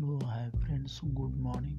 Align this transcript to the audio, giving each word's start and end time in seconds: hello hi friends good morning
hello 0.00 0.18
hi 0.30 0.46
friends 0.64 1.00
good 1.14 1.34
morning 1.44 1.78